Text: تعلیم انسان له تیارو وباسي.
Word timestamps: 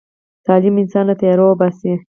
تعلیم 0.45 0.75
انسان 0.81 1.03
له 1.09 1.15
تیارو 1.21 1.45
وباسي. 1.47 1.93